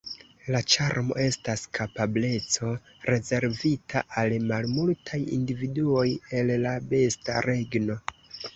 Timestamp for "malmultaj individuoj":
4.47-6.09